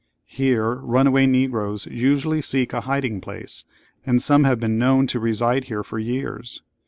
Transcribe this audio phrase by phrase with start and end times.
[0.25, 3.65] Here runaway Negroes usually seek a hiding place,
[4.03, 6.63] and some have been known to reside here for years.